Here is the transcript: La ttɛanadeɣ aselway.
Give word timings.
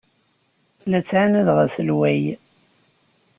La 0.89 0.99
ttɛanadeɣ 1.01 1.57
aselway. 1.65 2.21